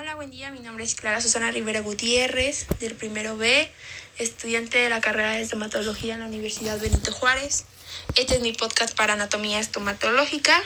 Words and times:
Hola, 0.00 0.14
buen 0.14 0.30
día. 0.30 0.50
Mi 0.50 0.60
nombre 0.60 0.82
es 0.82 0.94
Clara 0.94 1.20
Susana 1.20 1.50
Rivera 1.50 1.80
Gutiérrez, 1.80 2.64
del 2.78 2.94
primero 2.94 3.36
B, 3.36 3.70
estudiante 4.16 4.78
de 4.78 4.88
la 4.88 5.02
carrera 5.02 5.32
de 5.32 5.42
estomatología 5.42 6.14
en 6.14 6.20
la 6.20 6.26
Universidad 6.26 6.80
Benito 6.80 7.12
Juárez. 7.12 7.66
Este 8.14 8.36
es 8.36 8.40
mi 8.40 8.54
podcast 8.54 8.96
para 8.96 9.12
anatomía 9.12 9.60
estomatológica. 9.60 10.58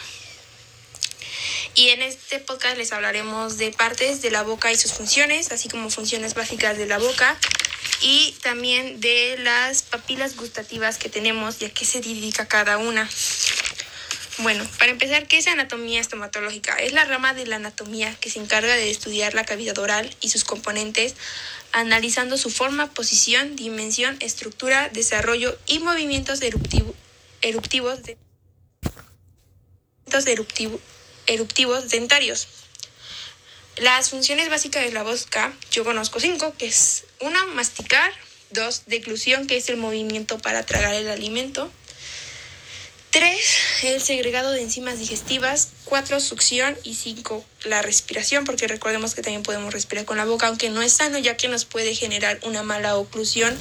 Y 1.74 1.88
en 1.88 2.02
este 2.02 2.38
podcast 2.38 2.76
les 2.76 2.92
hablaremos 2.92 3.58
de 3.58 3.72
partes 3.72 4.22
de 4.22 4.30
la 4.30 4.44
boca 4.44 4.70
y 4.70 4.76
sus 4.76 4.92
funciones, 4.92 5.50
así 5.50 5.68
como 5.68 5.90
funciones 5.90 6.34
básicas 6.34 6.78
de 6.78 6.86
la 6.86 6.98
boca 6.98 7.36
y 8.02 8.36
también 8.40 9.00
de 9.00 9.36
las 9.38 9.82
papilas 9.82 10.36
gustativas 10.36 10.96
que 10.96 11.08
tenemos 11.08 11.60
y 11.60 11.64
a 11.64 11.74
qué 11.74 11.84
se 11.84 12.00
dedica 12.00 12.46
cada 12.46 12.78
una. 12.78 13.10
Bueno, 14.38 14.66
para 14.80 14.90
empezar, 14.90 15.28
¿qué 15.28 15.38
es 15.38 15.46
anatomía 15.46 16.00
estomatológica? 16.00 16.74
Es 16.76 16.92
la 16.92 17.04
rama 17.04 17.34
de 17.34 17.46
la 17.46 17.56
anatomía 17.56 18.12
que 18.16 18.30
se 18.30 18.40
encarga 18.40 18.74
de 18.74 18.90
estudiar 18.90 19.32
la 19.32 19.44
cavidad 19.44 19.78
oral 19.78 20.12
y 20.20 20.30
sus 20.30 20.42
componentes, 20.42 21.14
analizando 21.70 22.36
su 22.36 22.50
forma, 22.50 22.92
posición, 22.92 23.54
dimensión, 23.54 24.16
estructura, 24.18 24.88
desarrollo 24.88 25.56
y 25.66 25.78
movimientos 25.78 26.40
eruptivos 26.42 28.02
de, 28.02 28.16
eruptivos 31.26 31.88
dentarios. 31.90 32.48
Las 33.76 34.10
funciones 34.10 34.50
básicas 34.50 34.84
de 34.84 34.90
la 34.90 35.04
boca, 35.04 35.52
yo 35.70 35.84
conozco 35.84 36.18
cinco, 36.18 36.54
que 36.58 36.66
es 36.66 37.04
una, 37.20 37.44
masticar, 37.46 38.12
dos, 38.50 38.82
declusión, 38.86 39.46
que 39.46 39.56
es 39.56 39.68
el 39.68 39.76
movimiento 39.76 40.38
para 40.38 40.66
tragar 40.66 40.94
el 40.94 41.08
alimento, 41.08 41.70
3. 43.14 43.84
El 43.84 44.02
segregado 44.02 44.50
de 44.50 44.60
enzimas 44.60 44.98
digestivas. 44.98 45.68
4. 45.84 46.18
Succión. 46.18 46.76
Y 46.82 46.96
5. 46.96 47.44
La 47.62 47.80
respiración, 47.80 48.44
porque 48.44 48.66
recordemos 48.66 49.14
que 49.14 49.22
también 49.22 49.44
podemos 49.44 49.72
respirar 49.72 50.04
con 50.04 50.16
la 50.16 50.24
boca, 50.24 50.48
aunque 50.48 50.68
no 50.68 50.82
es 50.82 50.94
sano, 50.94 51.16
ya 51.18 51.36
que 51.36 51.46
nos 51.46 51.64
puede 51.64 51.94
generar 51.94 52.40
una 52.42 52.64
mala 52.64 52.96
oclusión. 52.96 53.56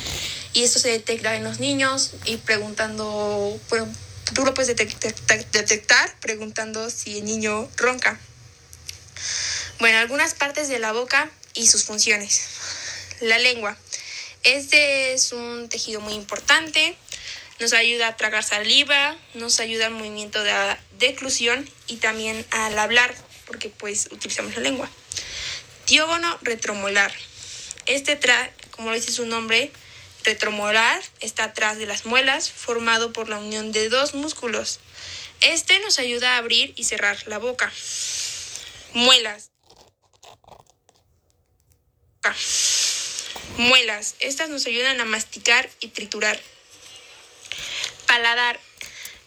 Y 0.53 0.63
esto 0.63 0.79
se 0.79 0.89
detecta 0.89 1.35
en 1.35 1.43
los 1.43 1.59
niños 1.59 2.13
y 2.25 2.37
preguntando, 2.37 3.59
bueno, 3.69 3.87
tú 4.33 4.43
lo 4.43 4.55
puedes 4.55 4.75
detectar 4.75 6.19
preguntando 6.19 6.89
si 6.89 7.19
el 7.19 7.25
niño 7.25 7.69
ronca. 7.75 8.19
Bueno, 9.77 9.99
algunas 9.99 10.33
partes 10.33 10.67
de 10.67 10.79
la 10.79 10.93
boca 10.93 11.29
y 11.53 11.67
sus 11.67 11.83
funciones. 11.83 12.41
La 13.19 13.37
lengua. 13.37 13.77
Este 14.41 15.13
es 15.13 15.31
un 15.31 15.69
tejido 15.69 16.01
muy 16.01 16.15
importante 16.15 16.97
nos 17.59 17.73
ayuda 17.73 18.07
a 18.07 18.17
tragar 18.17 18.43
saliva, 18.43 19.15
nos 19.33 19.59
ayuda 19.59 19.87
al 19.87 19.93
movimiento 19.93 20.43
de 20.43 20.53
declusión 20.97 21.69
y 21.87 21.97
también 21.97 22.45
al 22.51 22.77
hablar, 22.77 23.13
porque 23.45 23.69
pues 23.69 24.09
utilizamos 24.11 24.55
la 24.55 24.61
lengua. 24.61 24.89
Diógono 25.87 26.37
retromolar. 26.41 27.11
Este, 27.85 28.15
tra 28.15 28.51
como 28.71 28.91
dice 28.93 29.11
su 29.11 29.25
nombre, 29.25 29.71
retromolar 30.23 31.01
está 31.19 31.45
atrás 31.45 31.77
de 31.77 31.85
las 31.85 32.05
muelas, 32.05 32.49
formado 32.49 33.13
por 33.13 33.29
la 33.29 33.37
unión 33.37 33.71
de 33.71 33.89
dos 33.89 34.13
músculos. 34.15 34.79
Este 35.41 35.79
nos 35.79 35.99
ayuda 35.99 36.33
a 36.33 36.37
abrir 36.37 36.73
y 36.75 36.85
cerrar 36.85 37.17
la 37.27 37.37
boca. 37.37 37.71
Muelas. 38.93 39.51
Muelas. 43.57 44.15
Estas 44.19 44.49
nos 44.49 44.65
ayudan 44.65 45.01
a 45.01 45.05
masticar 45.05 45.69
y 45.81 45.89
triturar 45.89 46.39
paladar. 48.13 48.59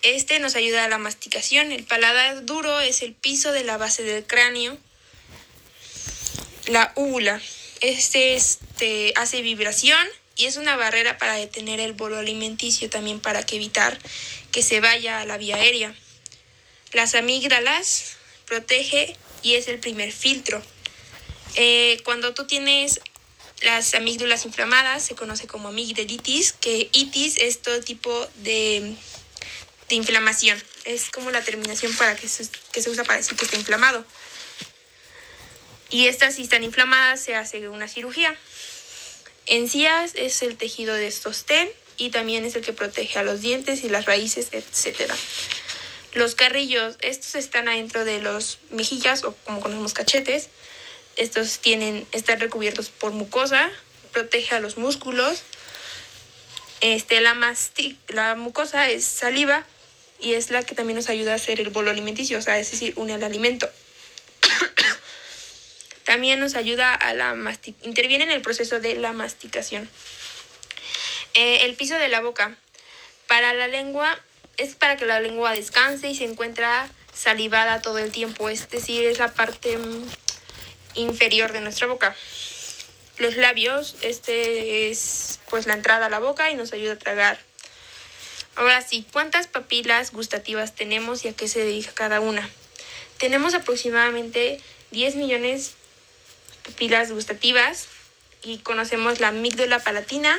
Este 0.02 0.38
nos 0.38 0.54
ayuda 0.54 0.84
a 0.84 0.88
la 0.88 0.98
masticación. 0.98 1.72
El 1.72 1.82
paladar 1.82 2.46
duro 2.46 2.78
es 2.78 3.02
el 3.02 3.14
piso 3.14 3.50
de 3.50 3.64
la 3.64 3.78
base 3.78 4.04
del 4.04 4.24
cráneo. 4.24 4.78
La 6.66 6.92
úvula. 6.94 7.42
Este, 7.80 8.36
este 8.36 9.12
hace 9.16 9.42
vibración 9.42 10.06
y 10.36 10.46
es 10.46 10.56
una 10.56 10.76
barrera 10.76 11.18
para 11.18 11.34
detener 11.34 11.80
el 11.80 11.94
bolo 11.94 12.16
alimenticio, 12.18 12.88
también 12.88 13.18
para 13.18 13.44
que 13.44 13.56
evitar 13.56 13.98
que 14.52 14.62
se 14.62 14.78
vaya 14.78 15.20
a 15.20 15.26
la 15.26 15.36
vía 15.36 15.56
aérea. 15.56 15.92
Las 16.92 17.16
amígdalas 17.16 18.16
protege 18.44 19.16
y 19.42 19.54
es 19.54 19.66
el 19.66 19.80
primer 19.80 20.12
filtro. 20.12 20.62
Eh, 21.56 21.98
cuando 22.04 22.34
tú 22.34 22.46
tienes 22.46 23.00
las 23.62 23.94
amígdalas 23.94 24.44
inflamadas 24.44 25.04
se 25.04 25.14
conoce 25.14 25.46
como 25.46 25.68
amigdalitis, 25.68 26.52
que 26.52 26.88
itis 26.92 27.38
es 27.38 27.62
todo 27.62 27.80
tipo 27.80 28.28
de, 28.36 28.94
inflamación. 29.88 30.62
Es 30.84 31.10
como 31.10 31.30
la 31.30 31.42
terminación 31.42 31.94
para 31.94 32.16
que 32.16 32.28
se, 32.28 32.48
que 32.72 32.82
se 32.82 32.90
usa 32.90 33.04
para 33.04 33.18
decir 33.18 33.36
que 33.36 33.44
está 33.44 33.56
inflamado. 33.56 34.04
Y 35.88 36.08
estas, 36.08 36.34
si 36.34 36.42
están 36.42 36.64
inflamadas, 36.64 37.20
se 37.20 37.34
hace 37.34 37.68
una 37.68 37.88
cirugía. 37.88 38.36
Encías 39.46 40.12
es 40.16 40.42
el 40.42 40.56
tejido 40.56 40.94
de 40.94 41.10
sostén 41.10 41.70
y 41.96 42.10
también 42.10 42.44
es 42.44 42.56
el 42.56 42.62
que 42.62 42.72
protege 42.72 43.18
a 43.18 43.22
los 43.22 43.40
dientes 43.40 43.84
y 43.84 43.88
las 43.88 44.04
raíces, 44.04 44.48
etc. 44.52 45.10
Los 46.12 46.34
carrillos, 46.34 46.96
estos 47.00 47.36
están 47.36 47.68
adentro 47.68 48.04
de 48.04 48.20
los 48.20 48.58
mejillas 48.70 49.22
o 49.22 49.34
como 49.44 49.60
conocemos 49.60 49.94
cachetes 49.94 50.48
estos 51.16 51.58
tienen, 51.58 52.06
están 52.12 52.40
recubiertos 52.40 52.90
por 52.90 53.12
mucosa, 53.12 53.70
protege 54.12 54.54
a 54.54 54.60
los 54.60 54.76
músculos. 54.76 55.42
Este, 56.80 57.20
la, 57.20 57.34
la 58.08 58.34
mucosa 58.34 58.88
es 58.88 59.04
saliva 59.04 59.66
y 60.20 60.34
es 60.34 60.50
la 60.50 60.62
que 60.62 60.74
también 60.74 60.96
nos 60.96 61.08
ayuda 61.08 61.32
a 61.32 61.36
hacer 61.36 61.60
el 61.60 61.70
bolo 61.70 61.90
alimenticio, 61.90 62.38
o 62.38 62.42
sea, 62.42 62.58
es 62.58 62.70
decir, 62.70 62.92
une 62.96 63.14
al 63.14 63.22
alimento. 63.22 63.68
también 66.04 66.38
nos 66.38 66.54
ayuda 66.54 66.94
a 66.94 67.14
la 67.14 67.34
masticación, 67.34 67.88
interviene 67.88 68.24
en 68.24 68.30
el 68.30 68.42
proceso 68.42 68.80
de 68.80 68.94
la 68.96 69.12
masticación. 69.12 69.88
Eh, 71.34 71.66
el 71.66 71.74
piso 71.74 71.96
de 71.96 72.08
la 72.08 72.20
boca. 72.20 72.56
Para 73.26 73.52
la 73.52 73.66
lengua 73.66 74.18
es 74.56 74.74
para 74.74 74.96
que 74.96 75.04
la 75.04 75.20
lengua 75.20 75.52
descanse 75.52 76.08
y 76.08 76.14
se 76.14 76.24
encuentra 76.24 76.88
salivada 77.12 77.82
todo 77.82 77.98
el 77.98 78.12
tiempo, 78.12 78.48
es 78.48 78.68
decir, 78.70 79.04
es 79.04 79.18
la 79.18 79.32
parte 79.32 79.78
inferior 80.96 81.52
de 81.52 81.60
nuestra 81.60 81.86
boca. 81.86 82.14
Los 83.18 83.36
labios, 83.36 83.96
este 84.02 84.90
es 84.90 85.40
pues 85.48 85.66
la 85.66 85.74
entrada 85.74 86.06
a 86.06 86.10
la 86.10 86.18
boca 86.18 86.50
y 86.50 86.54
nos 86.54 86.72
ayuda 86.72 86.94
a 86.94 86.98
tragar. 86.98 87.38
Ahora 88.56 88.80
sí, 88.80 89.06
¿cuántas 89.12 89.46
papilas 89.46 90.12
gustativas 90.12 90.74
tenemos 90.74 91.24
y 91.24 91.28
a 91.28 91.32
qué 91.34 91.48
se 91.48 91.60
dedica 91.60 91.92
cada 91.92 92.20
una? 92.20 92.48
Tenemos 93.18 93.54
aproximadamente 93.54 94.60
10 94.90 95.16
millones 95.16 95.74
de 96.64 96.70
papilas 96.72 97.12
gustativas 97.12 97.86
y 98.42 98.58
conocemos 98.58 99.20
la 99.20 99.28
amígdala 99.28 99.78
palatina, 99.78 100.38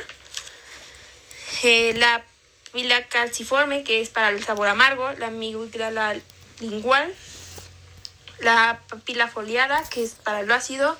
eh, 1.62 1.94
la 1.94 2.24
papila 2.64 3.06
calciforme 3.06 3.82
que 3.82 4.00
es 4.00 4.08
para 4.08 4.30
el 4.30 4.44
sabor 4.44 4.68
amargo, 4.68 5.12
la 5.12 5.28
amígdala 5.28 6.16
lingual, 6.60 7.14
la 8.40 8.80
papila 8.88 9.28
foliada, 9.28 9.82
que 9.90 10.02
es 10.02 10.12
para 10.12 10.42
lo 10.42 10.54
ácido, 10.54 10.96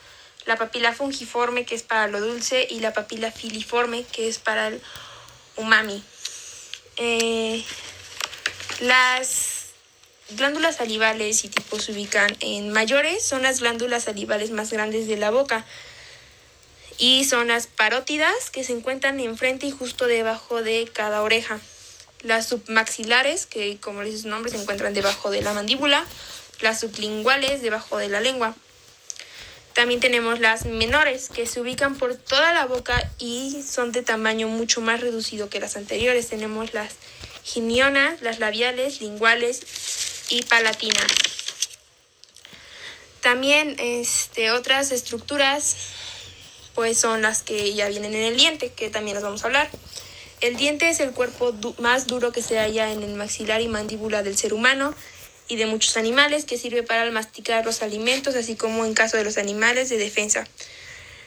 la 0.46 0.56
papila 0.56 0.92
fungiforme, 0.92 1.64
que 1.64 1.74
es 1.74 1.82
para 1.82 2.08
lo 2.08 2.20
dulce, 2.20 2.66
y 2.68 2.80
la 2.80 2.92
papila 2.92 3.30
filiforme, 3.30 4.04
que 4.04 4.28
es 4.28 4.38
para 4.38 4.68
el 4.68 4.80
umami. 5.56 6.02
Eh, 6.96 7.64
las 8.80 9.66
glándulas 10.30 10.76
salivales 10.76 11.44
y 11.44 11.48
tipos 11.48 11.84
se 11.84 11.92
ubican 11.92 12.36
en 12.40 12.70
mayores, 12.72 13.24
son 13.24 13.42
las 13.42 13.60
glándulas 13.60 14.04
salivales 14.04 14.50
más 14.50 14.72
grandes 14.72 15.06
de 15.06 15.16
la 15.16 15.30
boca. 15.30 15.64
Y 17.00 17.24
son 17.26 17.48
las 17.48 17.68
parótidas 17.68 18.50
que 18.50 18.64
se 18.64 18.72
encuentran 18.72 19.20
enfrente 19.20 19.66
y 19.66 19.70
justo 19.70 20.06
debajo 20.06 20.62
de 20.62 20.90
cada 20.92 21.22
oreja. 21.22 21.60
Las 22.22 22.48
submaxilares, 22.48 23.46
que 23.46 23.78
como 23.78 24.02
dice 24.02 24.18
su 24.18 24.28
nombre, 24.28 24.50
se 24.50 24.60
encuentran 24.60 24.94
debajo 24.94 25.30
de 25.30 25.42
la 25.42 25.52
mandíbula 25.52 26.04
las 26.60 26.80
sublinguales 26.80 27.62
debajo 27.62 27.98
de 27.98 28.08
la 28.08 28.20
lengua. 28.20 28.54
También 29.74 30.00
tenemos 30.00 30.40
las 30.40 30.64
menores, 30.64 31.28
que 31.28 31.46
se 31.46 31.60
ubican 31.60 31.96
por 31.96 32.16
toda 32.16 32.52
la 32.52 32.66
boca 32.66 33.08
y 33.18 33.62
son 33.62 33.92
de 33.92 34.02
tamaño 34.02 34.48
mucho 34.48 34.80
más 34.80 35.00
reducido 35.00 35.48
que 35.48 35.60
las 35.60 35.76
anteriores. 35.76 36.28
Tenemos 36.28 36.74
las 36.74 36.94
ginionas, 37.44 38.20
las 38.20 38.40
labiales, 38.40 39.00
linguales 39.00 39.60
y 40.30 40.42
palatinas. 40.42 41.06
También 43.20 43.76
este, 43.78 44.50
otras 44.50 44.90
estructuras 44.90 45.76
pues 46.74 46.98
son 46.98 47.22
las 47.22 47.42
que 47.42 47.74
ya 47.74 47.88
vienen 47.88 48.14
en 48.14 48.24
el 48.24 48.36
diente, 48.36 48.72
que 48.72 48.90
también 48.90 49.14
las 49.14 49.24
vamos 49.24 49.42
a 49.42 49.46
hablar. 49.46 49.70
El 50.40 50.56
diente 50.56 50.88
es 50.88 51.00
el 51.00 51.12
cuerpo 51.12 51.52
más 51.78 52.06
duro 52.06 52.30
que 52.30 52.42
se 52.42 52.58
halla 52.58 52.92
en 52.92 53.02
el 53.02 53.14
maxilar 53.14 53.60
y 53.60 53.68
mandíbula 53.68 54.22
del 54.22 54.36
ser 54.36 54.54
humano 54.54 54.94
y 55.48 55.56
de 55.56 55.66
muchos 55.66 55.96
animales 55.96 56.44
que 56.44 56.58
sirve 56.58 56.82
para 56.82 57.10
masticar 57.10 57.64
los 57.64 57.82
alimentos, 57.82 58.34
así 58.36 58.54
como 58.54 58.84
en 58.84 58.94
caso 58.94 59.16
de 59.16 59.24
los 59.24 59.38
animales 59.38 59.88
de 59.88 59.96
defensa. 59.96 60.46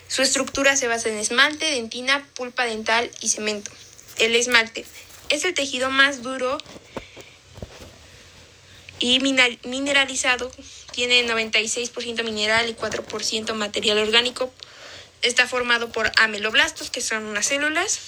Su 0.08 0.22
estructura 0.22 0.76
se 0.76 0.88
basa 0.88 1.10
en 1.10 1.18
esmalte, 1.18 1.66
dentina, 1.72 2.28
pulpa 2.36 2.66
dental 2.66 3.10
y 3.22 3.30
cemento. 3.30 3.72
El 4.18 4.36
esmalte 4.36 4.86
es 5.30 5.46
el 5.46 5.54
tejido 5.54 5.90
más 5.90 6.22
duro 6.22 6.58
y 9.00 9.20
mineralizado 9.20 10.52
tiene 10.92 11.26
96% 11.26 12.24
mineral 12.24 12.70
y 12.70 12.74
4% 12.74 13.54
material 13.54 13.98
orgánico. 13.98 14.54
Está 15.22 15.48
formado 15.48 15.92
por 15.92 16.12
ameloblastos, 16.18 16.90
que 16.90 17.02
son 17.02 17.26
unas 17.26 17.48
células. 17.48 18.00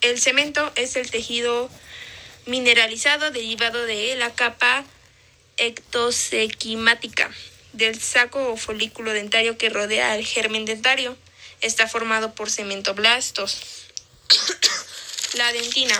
El 0.00 0.20
cemento 0.20 0.72
es 0.74 0.96
el 0.96 1.10
tejido 1.10 1.70
mineralizado 2.44 3.30
derivado 3.30 3.84
de 3.86 4.14
la 4.16 4.34
capa 4.34 4.84
ectosequimática 5.56 7.30
del 7.72 8.00
saco 8.00 8.52
o 8.52 8.56
folículo 8.56 9.12
dentario 9.12 9.58
que 9.58 9.70
rodea 9.70 10.16
el 10.16 10.24
germen 10.24 10.64
dentario. 10.64 11.16
Está 11.60 11.88
formado 11.88 12.34
por 12.34 12.50
cementoblastos. 12.50 13.58
la 15.34 15.52
dentina 15.52 15.98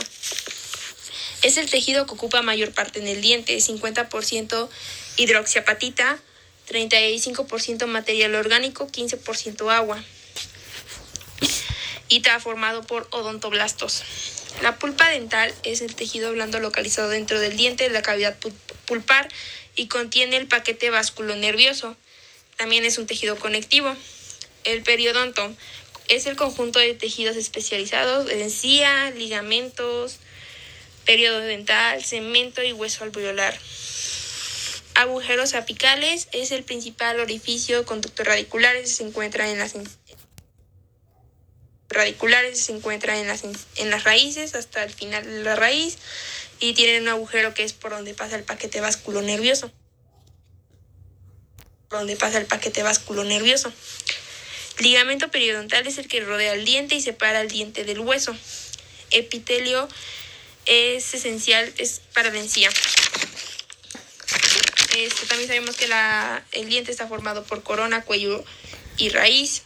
es 1.43 1.57
el 1.59 1.71
tejido 1.71 2.07
que 2.07 2.15
ocupa 2.15 2.43
mayor 2.43 2.73
parte 2.73 2.99
en 2.99 3.07
el 3.07 3.21
diente, 3.21 3.57
50% 3.57 4.69
hidroxiapatita, 5.17 6.19
35% 6.69 7.87
material 7.87 8.35
orgánico, 8.35 8.89
15% 8.89 9.71
agua. 9.73 10.03
Y 12.09 12.19
está 12.19 12.39
formado 12.41 12.83
por 12.85 13.09
odontoblastos. 13.11 14.03
La 14.63 14.79
pulpa 14.79 15.09
dental 15.09 15.53
es 15.65 15.81
el 15.81 15.95
tejido 15.95 16.33
blando 16.33 16.61
localizado 16.61 17.09
dentro 17.09 17.41
del 17.41 17.57
diente 17.57 17.85
de 17.85 17.91
la 17.91 18.03
cavidad 18.03 18.37
pulpar 18.87 19.29
y 19.75 19.89
contiene 19.89 20.37
el 20.37 20.47
paquete 20.47 20.91
nervioso. 21.37 21.97
También 22.57 22.85
es 22.85 22.99
un 22.99 23.07
tejido 23.07 23.37
conectivo. 23.37 23.95
El 24.65 24.83
periodonto 24.83 25.55
es 26.09 26.27
el 26.27 26.37
conjunto 26.37 26.79
de 26.79 26.95
tejidos 26.95 27.37
especializados, 27.37 28.31
encía, 28.31 29.11
ligamentos, 29.11 30.19
periodo 31.05 31.41
dental, 31.41 32.03
cemento 32.05 32.63
y 32.63 32.73
hueso 32.73 33.05
alveolar. 33.05 33.59
Agujeros 34.95 35.55
apicales 35.55 36.29
es 36.33 36.53
el 36.53 36.65
principal 36.65 37.21
orificio 37.21 37.85
conductor 37.85 38.27
radiculares, 38.27 38.97
se 38.97 39.05
encuentra 39.05 39.51
en 39.51 39.59
las 39.59 39.75
radiculares 41.89 42.61
se 42.61 42.73
encuentra 42.73 43.19
en 43.19 43.29
las, 43.29 43.43
en 43.45 43.91
las 43.91 44.05
raíces 44.05 44.55
hasta 44.55 44.83
el 44.83 44.91
final 44.91 45.25
de 45.25 45.43
la 45.43 45.57
raíz 45.57 45.99
y 46.59 46.75
tienen 46.75 47.03
un 47.03 47.09
agujero 47.09 47.55
que 47.55 47.65
es 47.65 47.73
por 47.73 47.93
donde 47.93 48.15
pasa 48.15 48.37
el 48.37 48.45
paquete 48.45 48.81
vásculo 48.81 49.23
nervioso. 49.23 49.73
Por 51.89 52.01
donde 52.01 52.17
pasa 52.17 52.39
el 52.39 52.47
paquete 52.47 52.83
vásculo 52.83 53.25
nervioso. 53.25 53.73
Ligamento 54.79 55.31
periodontal 55.31 55.87
es 55.87 55.99
el 55.99 56.09
que 56.09 56.21
rodea 56.21 56.53
el 56.55 56.65
diente 56.65 56.97
y 56.97 57.01
separa 57.01 57.41
el 57.41 57.49
diente 57.49 57.85
del 57.85 58.01
hueso. 58.01 58.37
Epitelio 59.11 59.89
es 60.67 61.15
esencial 61.15 61.73
es 61.79 62.01
para 62.13 62.31
la 62.31 62.39
encía. 62.39 62.69
Este, 64.97 65.27
también 65.27 65.49
sabemos 65.49 65.77
que 65.77 65.87
la, 65.89 66.43
el 66.53 66.69
diente 66.69 66.91
está 66.91 67.07
formado 67.07 67.45
por 67.45 67.63
corona, 67.63 68.03
cuello 68.03 68.45
y 68.97 69.11
raíz 69.11 69.63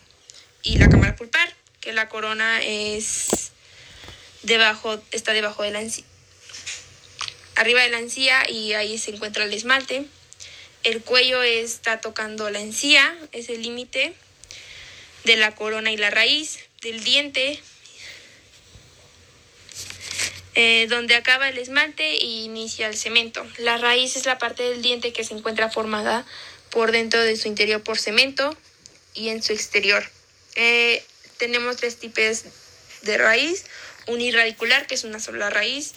y 0.62 0.78
la 0.78 0.88
cámara 0.88 1.17
pulpar, 1.17 1.55
que 1.81 1.93
la 1.93 2.09
corona 2.09 2.62
es 2.62 3.53
debajo, 4.43 5.03
está 5.11 5.32
debajo 5.32 5.62
de 5.62 5.71
la 5.71 5.81
encía, 5.81 6.05
arriba 7.56 7.82
de 7.82 7.91
la 7.91 7.99
encía 7.99 8.49
y 8.49 8.75
ahí 8.75 8.99
se 8.99 9.12
encuentra 9.12 9.44
el 9.44 9.53
esmalte. 9.53 10.06
El 10.82 11.03
cuello 11.03 11.43
está 11.43 12.00
tocando 12.00 12.49
la 12.49 12.61
encía, 12.61 13.17
es 13.32 13.49
el 13.50 13.62
límite 13.62 14.15
de 15.25 15.37
la 15.37 15.55
corona 15.55 15.93
y 15.93 15.97
la 15.97 16.11
raíz 16.11 16.59
del 16.81 17.05
diente, 17.05 17.61
eh, 20.55 20.87
donde 20.88 21.15
acaba 21.15 21.49
el 21.49 21.59
esmalte 21.59 22.17
y 22.17 22.44
inicia 22.44 22.88
el 22.88 22.97
cemento. 22.97 23.47
La 23.59 23.77
raíz 23.77 24.17
es 24.17 24.25
la 24.25 24.38
parte 24.38 24.62
del 24.62 24.81
diente 24.81 25.12
que 25.12 25.25
se 25.25 25.35
encuentra 25.35 25.71
formada 25.71 26.27
por 26.71 26.93
dentro 26.93 27.23
de 27.23 27.37
su 27.37 27.49
interior 27.49 27.82
por 27.82 27.99
cemento 27.99 28.56
y 29.15 29.29
en 29.29 29.43
su 29.43 29.53
exterior. 29.53 30.09
Eh, 30.56 31.05
tenemos 31.41 31.79
tres 31.79 31.97
tipos 31.97 32.45
de 33.03 33.19
raíz, 33.19 33.65
uniradicular, 34.07 34.87
que 34.87 34.95
es 34.95 35.05
una 35.05 35.19
sola 35.19 35.49
raíz, 35.51 35.95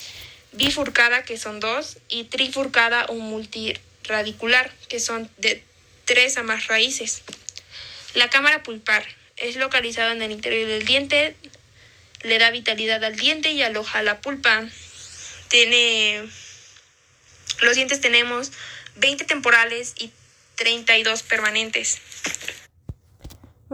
bifurcada, 0.54 1.24
que 1.24 1.38
son 1.38 1.60
dos, 1.60 1.98
y 2.07 2.24
trifurcada 2.24 3.06
o 3.06 3.16
multiradicular, 3.16 4.74
que 4.88 5.00
son 5.00 5.30
de 5.38 5.62
tres 6.06 6.38
a 6.38 6.44
más 6.44 6.68
raíces. 6.68 7.22
La 8.13 8.30
cámara 8.30 8.63
pulpar 8.63 9.06
es 9.36 9.57
localizada 9.57 10.13
en 10.13 10.22
el 10.22 10.31
interior 10.31 10.68
del 10.68 10.86
diente, 10.86 11.36
le 12.22 12.40
da 12.40 12.50
vitalidad 12.50 13.04
al 13.04 13.18
diente 13.18 13.51
y 13.51 13.62
aloja 13.62 14.01
la 14.01 14.22
pulpa. 14.22 14.63
Tiene 15.50 16.24
los 17.60 17.75
dientes 17.75 18.00
tenemos 18.00 18.51
20 18.95 19.25
temporales 19.25 19.94
y 19.98 20.12
32 20.56 21.24
permanentes. 21.24 22.00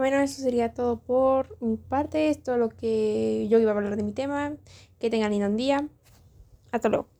Bueno, 0.00 0.16
eso 0.20 0.40
sería 0.40 0.72
todo 0.72 0.98
por 0.98 1.58
mi 1.60 1.76
parte. 1.76 2.30
Esto 2.30 2.54
es 2.54 2.58
lo 2.58 2.70
que 2.70 3.46
yo 3.50 3.58
iba 3.58 3.72
a 3.72 3.74
hablar 3.74 3.96
de 3.96 4.02
mi 4.02 4.12
tema. 4.12 4.54
Que 4.98 5.10
tengan 5.10 5.30
lindo 5.30 5.50
día. 5.50 5.88
Hasta 6.72 6.88
luego. 6.88 7.19